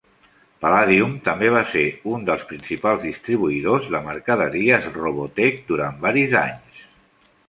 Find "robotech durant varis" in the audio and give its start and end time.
4.97-6.35